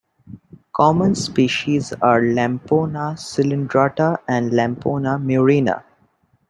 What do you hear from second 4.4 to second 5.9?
"Lampona murina".